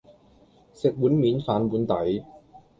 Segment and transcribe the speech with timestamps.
[0.73, 2.23] 食碗面反碗底